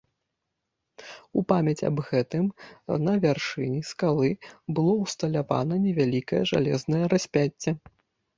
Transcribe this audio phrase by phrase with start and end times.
[1.41, 2.47] У памяць аб гэтым
[3.09, 4.31] на вяршыні скалы
[4.81, 7.69] было ўсталявана невялікае жалезнае распяцце.